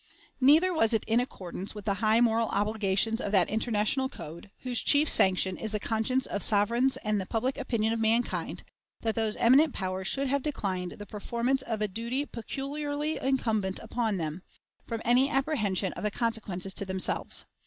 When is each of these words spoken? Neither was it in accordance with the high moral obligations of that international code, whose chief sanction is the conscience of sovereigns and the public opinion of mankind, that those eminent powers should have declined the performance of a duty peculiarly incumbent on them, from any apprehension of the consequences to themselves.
Neither 0.39 0.73
was 0.73 0.93
it 0.93 1.03
in 1.03 1.19
accordance 1.19 1.75
with 1.75 1.85
the 1.85 1.93
high 2.01 2.21
moral 2.21 2.47
obligations 2.47 3.21
of 3.21 3.31
that 3.33 3.49
international 3.51 4.09
code, 4.09 4.49
whose 4.61 4.81
chief 4.81 5.07
sanction 5.07 5.57
is 5.57 5.73
the 5.73 5.79
conscience 5.79 6.25
of 6.25 6.41
sovereigns 6.41 6.97
and 7.03 7.21
the 7.21 7.27
public 7.27 7.55
opinion 7.55 7.93
of 7.93 7.99
mankind, 7.99 8.63
that 9.01 9.13
those 9.13 9.35
eminent 9.35 9.75
powers 9.75 10.07
should 10.07 10.27
have 10.27 10.41
declined 10.41 10.93
the 10.93 11.05
performance 11.05 11.61
of 11.61 11.83
a 11.83 11.87
duty 11.87 12.25
peculiarly 12.25 13.17
incumbent 13.21 13.79
on 13.95 14.17
them, 14.17 14.41
from 14.87 15.03
any 15.05 15.29
apprehension 15.29 15.93
of 15.93 16.01
the 16.01 16.09
consequences 16.09 16.73
to 16.73 16.83
themselves. 16.83 17.45